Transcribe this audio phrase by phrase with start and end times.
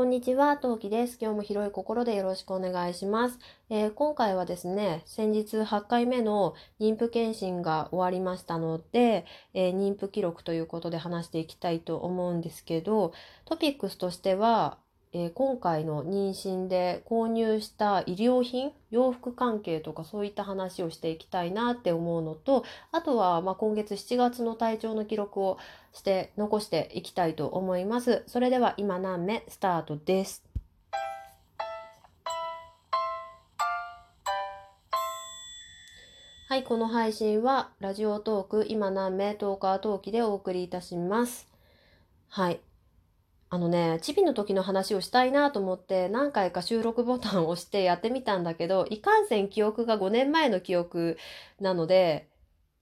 [0.00, 1.18] こんにちは、トウキです。
[1.20, 3.38] 今日も広い心でよろしくお願いします。
[3.68, 13.12] えー、今回はですね、先日8回目の妊婦検診が終わりましたので、えー、妊婦記録ということで話していきたいと思うんですけど、
[13.44, 14.78] トピックスとしては、
[15.12, 25.58] えー、今回の妊娠で購入した医療品洋服関係とかそういった話をしていきたいなって思うのとあとはま今月7月の体調の記録を
[25.92, 30.44] して残していきたいと思いますそれでは今何目スタートです
[36.48, 41.46] はい、この配信はラジオトーク今何名トーカートーキでお送りいたします。
[42.28, 42.60] はい。
[43.52, 51.18] あのね、チビの時の話をしたいなと思って何回か収録ボタンを押してやってみたんだけど、 いかんせん記憶が5年前の記憶
[51.58, 52.30] なので、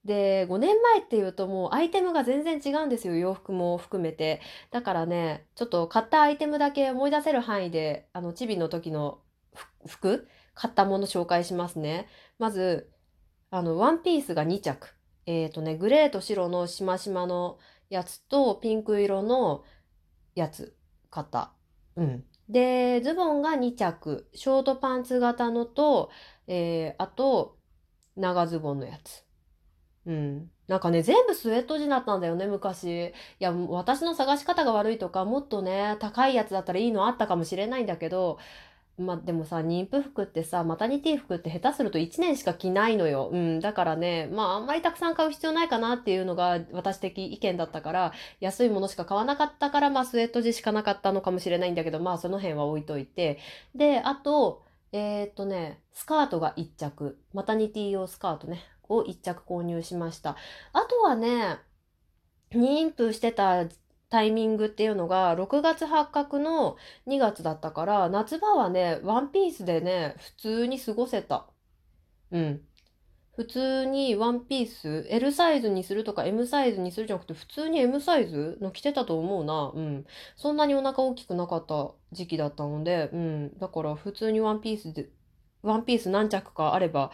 [0.05, 3.17] で、5年前っていうともうアイテムが全然違うんですよ。
[3.17, 4.43] 洋服も含めて。
[4.71, 9.21] だからね、ちょっと買ったアイテムだけ思い出せる範囲で、あの、チビの時の
[9.87, 12.09] 服、買ったもの紹介しますね。
[12.39, 12.91] まず、
[13.51, 14.89] あの、ワンピースが2着。
[15.25, 19.65] えっ、ー、とね、グレーと白のしましまのやつと、ピンク色の
[20.39, 20.77] やつ
[21.11, 21.53] 買った。
[21.97, 22.25] うん。
[22.49, 24.29] で、ズボンが2着。
[24.35, 26.11] ショートパンツ型のと、
[26.47, 27.59] えー、あと、
[28.17, 29.25] 長ズボンのやつ。
[30.07, 30.51] うん。
[30.69, 33.09] なんかね、全部スウェット地だったんだよね、昔。
[33.09, 38.39] いや、私の探し方が悪いとか、もっとね、高いやつだったらいいのあったかもしれないんだけど、
[38.99, 43.31] まあでもさ、妊婦服ってさ、マタニティ服って下手すると1年しか着ないのよ。
[43.33, 43.61] うん。
[43.61, 53.39] だからね、まああんまりたくさん買う必要ないかなっていうのが私的意見だったから、安いものしか買わなかったから、まあスウェット地しかなかったのかもしれないんだけど、まあその辺は置いといて。
[53.75, 57.19] で、あと、えー、っとね、スカートが1着。
[57.33, 60.37] マタニティ用スカートね、を1着購入しました。
[60.73, 61.59] あとはね、
[62.51, 63.67] 妊婦してた
[64.11, 66.77] タイミングっていうのが6月発覚の
[67.07, 71.47] 2月だったから夏場はねワンピースでね普通に過ごせた。
[72.31, 72.61] うん。
[73.37, 79.73] 普通にワンピース L サイズにするとか M サイズにするじゃなくて普通に M サイズの着てたと思うな。
[79.75, 80.07] うん。
[80.37, 83.59] そんなにお腹大きくなかった時期だったのでうん。
[83.59, 85.09] だから普通にワンピースで
[85.63, 87.11] ワンピース何着かあれば、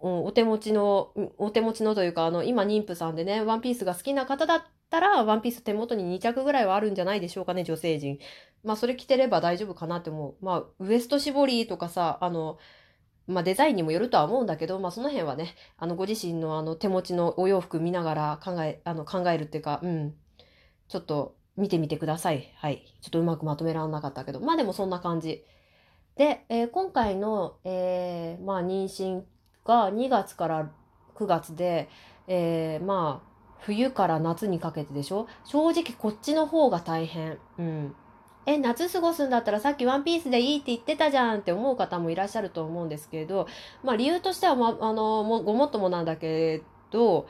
[0.00, 8.18] お手持ちの、お手持ちのというか、あの、今妊婦さんでね、ワンピースが好きな方だったら、ワンピース手元に2着ぐらいはあるんじゃないでしょうかね、女性陣。
[8.62, 10.44] まあ、それ着てれば大丈夫かなって思う。
[10.44, 12.58] まあ、ウエスト絞りとかさ、あの、
[13.26, 20.14] まあ、デザインにもよるとは思うんだけど、まあ、その辺はね、あの、ご自身のあの、手持ちのお洋服見ながら考え、あの、考えるっていうか、うん、
[20.88, 22.52] ちょっと見てみてください。
[22.56, 22.84] はい。
[23.00, 25.42] ちょっとうまくまとめられなかったけど、まあでもそんな感じ。
[26.16, 29.22] で、えー、今回の、えー、まあ、妊娠
[29.64, 30.70] が2月から
[31.14, 31.88] 9月で、
[32.26, 33.31] えー、まあ
[33.64, 35.26] 冬から夏にかけてでしょ？
[35.44, 37.38] 正直こっちの方が大変。
[37.58, 37.94] うん。
[38.44, 43.46] え、夏過ごすんだったらさっきワンピースでいいって言ってたじゃんって思う方もいらっしゃると思うんですけど、
[43.84, 47.28] まあ理由としては、まあ、の、もごもっともなんだけど、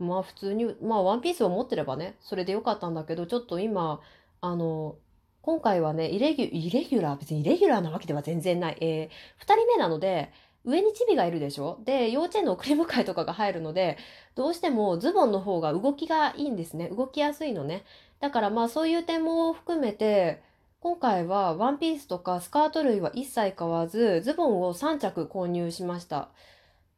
[0.00, 4.00] まあ普通に、まあワンピースを持ってればね、それでよかったんだけど、ちょっと今、
[4.40, 4.96] あの、
[5.42, 8.76] 今回はね、イレギュイレギュラー、別にイレギュラーなわけでは全然ない。
[8.80, 10.32] えー、2人目なので、
[10.64, 11.80] 上にチビがいるでしょ？
[11.84, 13.96] で、幼稚園の送り迎えとかが入るので、
[14.34, 16.88] どうしてもズボンの方が動きがいいんですね。
[16.88, 17.84] 動きやすいのね。
[18.20, 20.42] だからまあそういう点も含めて、
[20.80, 26.28] 今回はワンピースとかスカート類は一切買わず、ズボンを3着購入しました。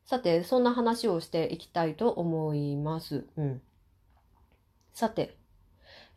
[0.04, 3.26] さて、そんな話をしていきたいと思います。
[3.36, 3.62] うん。
[4.92, 5.36] さて、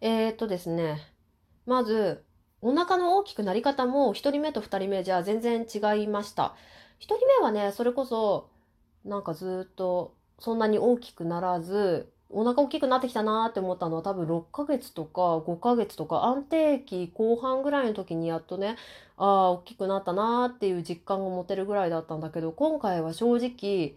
[0.01, 0.99] えー、っとですね、
[1.65, 2.23] まず、
[2.65, 6.55] お腹の大きくなり方も1人目と2人目じゃ全然違いました。
[6.99, 8.49] 1人目はねそれこそ
[9.05, 18.77] なんかずっとそんなに大きくならずお腹大きくなってきたなって思ったのは多分6ヶ月とか5ヶ月とか安定期後半ぐらいの時にやっとね
[19.15, 23.95] ああ大きくなったなっていう実感が持てるぐらいだったんだけど今回は正直、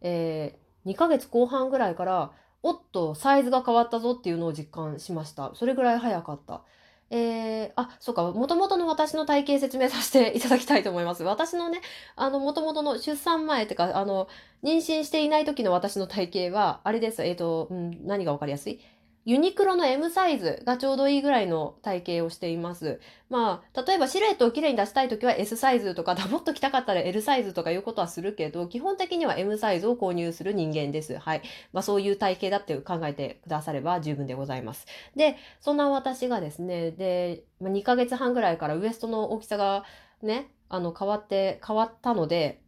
[0.00, 2.32] えー、2ヶ月後半ぐらいから
[2.64, 6.62] おっとサイズが変わったぞっていうのを実感しましたそれぐらい早かった。
[7.10, 11.24] えー、あ、そうか、もともとの私の体型説明させて いただきたいと思います。
[11.24, 11.80] 私のね、
[12.16, 14.28] あの、もともとの出産前ってか、あの、
[14.62, 17.24] 妊娠していない時の私の体型は、あれです。
[17.24, 18.80] えっ、ー、と、うん、何がわかりやすい？
[19.28, 22.98] ユニクロの M サイズがちょうどいいぐらいの体型をしています。
[23.28, 31.18] まあ、例えばシルエットをきれいに出したいときは S サイズとか、もっと着たかったら L サイズとかいうことはするけど、基本的には M サイズを購入する人間です。
[31.18, 31.42] はい。
[31.74, 34.86] まあそういう体型だって考えてくだされば十分でございます。
[35.14, 39.84] で、そんな私がですね、で、2ヶ月半ぐらいからウエストの大きさが
[40.22, 42.62] ね、あの変わって、変わったので、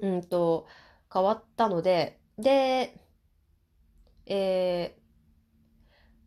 [0.00, 0.68] うんと、
[1.12, 2.94] 変わったので、で、
[4.26, 5.01] えー、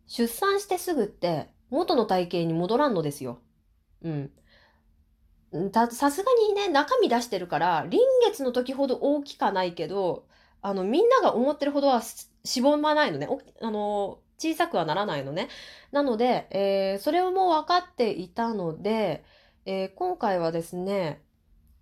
[0.07, 3.40] 出産してすぐって元の体型に戻らんのですよ。
[4.04, 4.31] うん。
[5.92, 10.28] さすがにね、中身出してるから、臨月の時ほど大きかないけど、
[10.62, 13.28] あの、みんなが思ってるほどはしぼまないのね。
[13.62, 15.48] あの、小さくはならないのね。
[15.92, 19.24] なので、えーそれをもう分かっていたので、
[19.66, 21.24] えー今回はですね、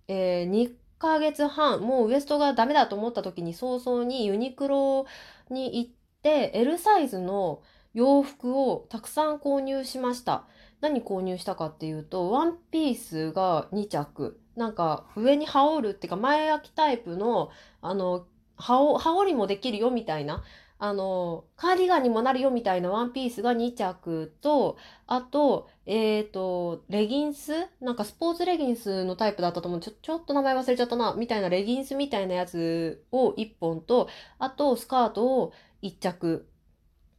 [0.08, 5.06] えー2ヶ月半、もうウエストがダメだと思った時に早々にユニクロ
[5.50, 5.92] に行っ
[6.22, 7.62] て、L サイズの
[7.94, 10.44] 洋服をたくさん購入しました。
[10.80, 14.38] 何購入したかっていうと、ワンピースが2着。
[14.56, 17.50] なんか上に羽織るっていうか前焼きタイプの、
[17.80, 18.26] あの、
[18.56, 20.44] 羽織りもできるよみたいな、
[20.78, 24.76] あの、カーディガンにもなるよみたいなワンピースが2着と、
[25.06, 27.52] あと、えっと、レギンス？
[27.80, 29.80] なんかスポーツレギンスのタイプだったと思う。
[29.80, 31.14] ちょ、ちょっと名前忘れちゃったな。
[31.14, 34.08] みたいなレギンスみたいなやつを1本と、
[34.38, 35.52] あとスカートを
[35.82, 36.46] 1着。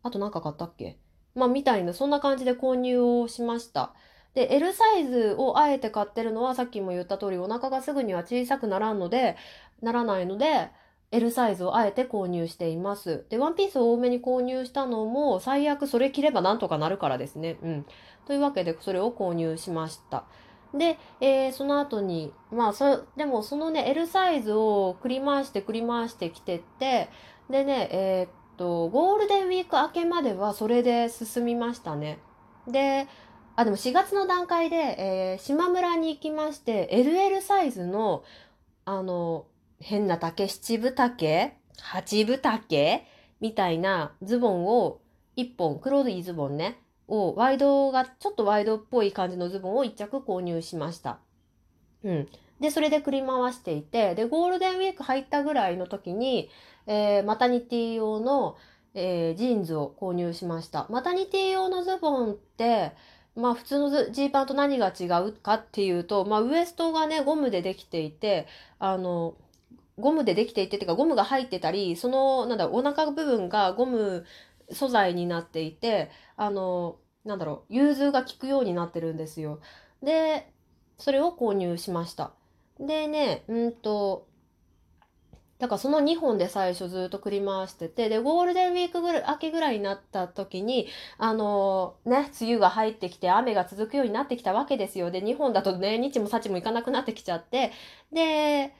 [0.05, 0.99] あとなんか買ったっけ？
[1.33, 3.93] まあ、みたいな、そんな感じで購入をしました。
[4.35, 9.35] で、L サイズをあえて買ってるのは、さっきも言った通り、お腹がすぐには小さくならんので、
[9.81, 10.69] ならないので、
[11.11, 13.25] L サイズをあえて購入しています。
[13.29, 17.57] で、ワンピースを多めに購入したのも、最悪それ着ればなんとかなるからですね。
[17.63, 17.85] うん。
[18.27, 20.25] というわけで、それを購入しました。
[20.73, 27.09] で、えーその後に、まあ、そ、でもそのね、L サイズを繰り回して繰り回してきてって、
[27.49, 32.19] でね、えーと、ゴールデンウィーク明けまではそれで進みましたね。
[32.67, 33.07] で、
[33.55, 38.23] あ、でも4月の段階で、えー島村に行きまして、LL サイズの、
[38.85, 39.45] あの、
[39.79, 43.05] 変な丈、七分丈、八分丈
[43.39, 44.99] みたいなズボンを
[45.37, 51.19] 1本、黒いズボンね、を、ワイドが、ちょっとワイドっぽい感じのズボンを1着購入しました。
[52.03, 52.29] うん。
[52.59, 56.49] で、それで繰り回していて、で、ゴールデンウィーク入ったぐらいの時に、
[56.87, 58.57] えーマタニティ用の、
[58.93, 60.87] えージーンズを購入しました。
[60.89, 62.93] マタニティ用のズボンって、
[63.35, 68.47] まあ普通のジーパンと何が違うかっていうと、まあウエストがね、ゴムでできていて、
[68.79, 69.35] あの、
[69.97, 74.25] ゴムでできていてっていうかゴムが入ってたり、その、なんだ、お腹部分がゴム
[74.71, 79.59] 素材になっていて、あの、なんだろう、融通が効くようになってるんですよ。
[80.03, 80.51] で、
[80.97, 82.33] それを購入しました。
[82.79, 84.27] でね、うんと、
[85.57, 90.87] だからその2本で最初ずっと繰り回してて、で、ゴールデンウィークぐらい、明けぐらいになった時に、
[91.17, 95.11] あのね、梅雨が入ってきて雨が続くようになってきたわけですよ。
[95.11, 97.71] で、2本だとね、日も幸もいかなくなってきちゃって、
[98.11, 98.73] で、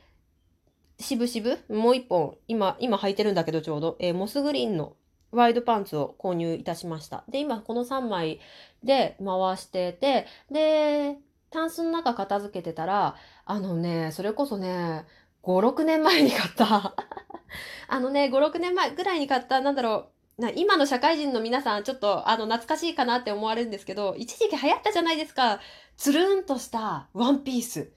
[0.99, 4.95] しぶしぶ、もう1本、今、今履いてるんだけどちょうど、えーモスグリーンの
[5.31, 7.23] ワイドパンツを購入いたしました。
[7.29, 8.39] で、今この3枚
[8.83, 11.17] で回してて、で、
[11.55, 13.15] タンスの中片付けてたら、
[13.45, 15.05] あのね、それこそね、
[15.43, 16.93] 5、6年前に買った。
[17.87, 25.61] あのね、5、6年前ぐらいに買った、なんだろう、な今の社会人の皆さん、ちょっと、あの、懐かしいかなって思われるんですけど、一時期流行ったじゃないですか。
[25.95, 27.89] つるんとしたワンピース。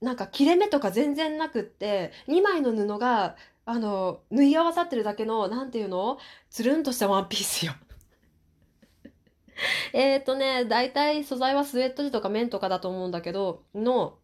[0.00, 6.18] なんか切れ目とか全然なくって、2枚の布が、あの、縫い合わさってるだけの、なんていうの？
[6.50, 7.74] つるんとしたワンピースよ。
[9.92, 14.18] えっとね、大体素材はスウェット地とか綿とかだと思うんだけど、の、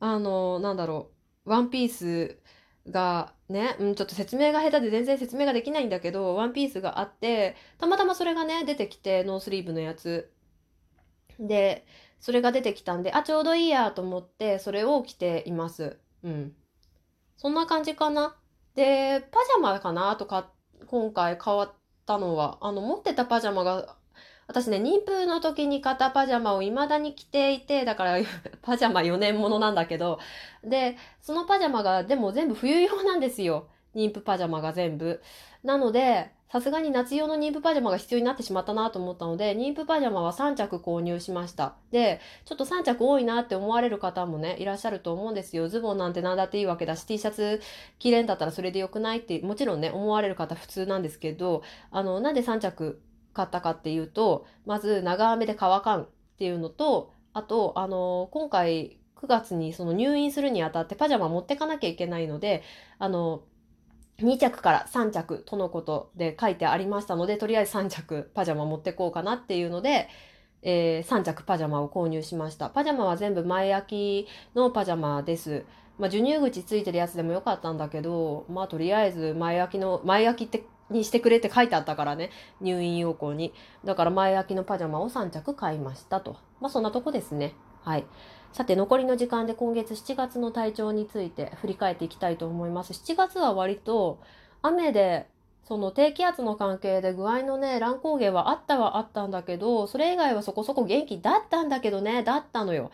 [0.00, 1.10] あの、なんだろ
[1.46, 2.38] う、ワンピース
[2.88, 10.32] がね、うん、ちょっと説明が下手で全然説明ができないんだけど、ワンピースがあって、たまたまそれがね、出てきて、ノースリーブのやつ。
[11.38, 11.86] で、
[12.20, 15.98] それが出てきたんで、あ、ちょうどいいやと思って、それを着ています。
[16.22, 16.56] うん。
[17.36, 18.36] そんな感じかな。
[18.74, 20.16] で、パジャマかな？
[20.16, 20.50] とか、
[20.86, 21.72] 今回変わっ
[22.06, 23.96] たのは、あの、持ってたパジャマが、
[24.46, 28.18] 私ね、妊婦の時に買ったパジャマを未だに着ていて、だから、
[28.62, 30.18] パジャマ4年ものなんだけど、
[30.62, 33.68] で、そのパジャマが、でも全部冬用なんですよ。
[33.94, 35.22] 妊婦パジャマが全部。
[35.62, 41.74] なので、さすがに夏用の妊婦パジャマが必要になってしまったなと思ったので、妊婦パジャマは3着購入しました。
[41.90, 45.68] で、ちょっと3着多いなって思われる方もね、いらっしゃると思うんですよ。
[45.68, 47.60] ズボンなんて何だっていいわけだし、T シャツ
[47.98, 53.00] 着れんだったらそれでよくないって、もちろんね、思われる方普通なんですけど、あの、なんで3着
[53.34, 62.62] 買ったかっていうと、まず長雨で乾かんっていうのと、あと、あの、今回9月にその入院するにあたってパジャマ持ってかなきゃいけないので、
[62.98, 63.42] あの、
[64.18, 70.08] 2着から3着とのことで書いてありましたので、とりあえず3着パジャマ持ってこうかなっていうので、
[70.62, 72.70] えー3着パジャマを購入しました。
[72.70, 75.64] パジャマは全部前焼きのパジャマです。
[75.98, 83.52] まあ、授乳口ついてるやつでもよかったんだけど、まあ、とりあえず前焼きの、前焼きって、にしてくれって書いてあったからね、入院要項に。
[83.84, 86.36] だから前焼きのパジャマを3着買いましたと。
[86.60, 87.54] まあ、そんなとこですね。
[87.82, 88.04] はい。
[88.52, 92.92] さて、残りの時間で今月7月の体調について振り返っていきたいと思います。
[92.92, 94.20] 7月は割と
[94.62, 95.26] 雨で
[95.64, 102.90] その低気圧の関係で具合のね、乱高下はあったはあったんだけど、それ以外はそこそこ元気だったんだけどね、だったのよ。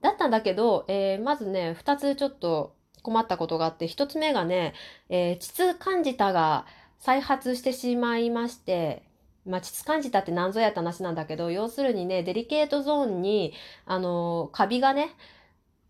[0.00, 4.74] だったんだけど、えー、まずね、二つちょっと困ったことがあって、一つ目がね、
[5.08, 6.66] えー、膣感じたが
[7.02, 9.02] 再発してしまいまして、
[9.44, 13.54] まあ、膣感じたって何ぞやって話なんだけど、要するにね、デリケートゾーンに、
[13.86, 15.10] あの、カビがね、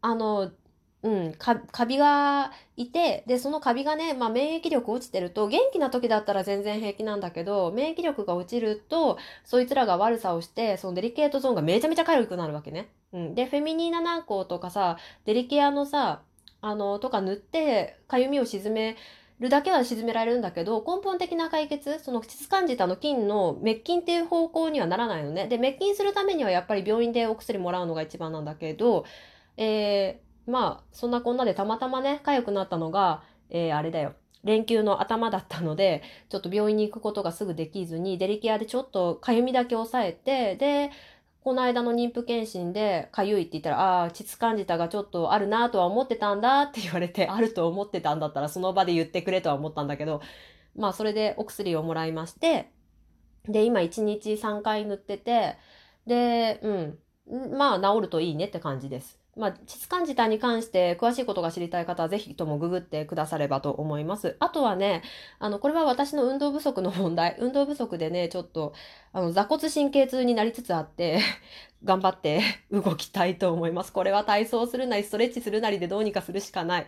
[0.00, 0.50] あの、
[1.02, 12.88] うん、カビがいて、で、そのカビがね、まあ、免疫力落ちてると、元気な時だったら全然平気なんだけど、免疫力が落ちると、そいつらが悪さをして、そのデリケートゾーンがめちゃめちゃ痒くなるわけね。
[13.12, 13.34] うん。
[13.34, 16.22] で、フェミニーナ軟膏とかさ、デリケアのさ、
[16.62, 18.96] あの、とか塗って、かゆみを鎮め
[19.42, 25.46] るだけは鎮められるんだけど、根本的な解決、その質感じたの菌の滅菌っていう方向にはならないのね。
[25.48, 29.04] で、滅菌するためにはやっぱり病院でお薬もらうのが一番なんだけど、
[29.56, 34.14] えーまあ、そんなこんなでたまたまね、痒くなったのが、えー、あれだよ。
[34.44, 40.90] 連休の頭だったので、ちょっと病院に行くことがすぐできずに、デリケアでちょっと痒みだけ抑えて、で、
[41.42, 50.22] この間の妊婦検診でかゆいって言ったら、ああ、膣感じたがちょっとあるなとは思ってたんだって言われて、 あると思ってたんだったらその場で言ってくれとは思ったんだけど、
[50.76, 52.70] まあそれでお薬をもらいまして、
[53.46, 55.58] で、今1日3回塗ってて、
[56.06, 59.21] で、うん、まあ治るといいねって感じです。
[59.34, 64.36] まあ、膣感自体に関して詳しいことが知りたい方はぜひともググってくださればと思います。
[64.40, 65.02] あとはね、
[65.38, 67.36] あの、これは私の運動不足の問題。
[67.38, 68.74] 運動不足でね、ちょっと、
[69.14, 71.20] あの、座骨神経痛になりつつあって
[71.82, 73.92] 頑張って動きたいと思います。
[73.92, 76.86] これは体操するなり、ストレッチするなりでどうにかするしかない。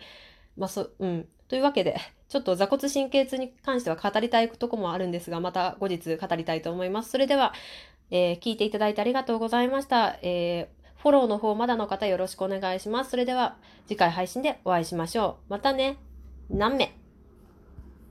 [0.58, 1.26] まあ、そ、うん。
[1.48, 1.96] というわけで、
[2.28, 7.10] ちょっと座骨神経痛に関しては語りたいとこもあるんですが、また後日語りたいと思います。
[7.10, 7.54] それでは、
[8.10, 10.18] えー、聞いていただいてありがとうございました。
[10.20, 13.10] えーフォローの方まだの方よろしくお願いします。
[13.10, 13.56] それでは
[13.86, 15.50] 次回配信でお会いしましょう。
[15.50, 15.98] またね。
[16.48, 17.03] 何名？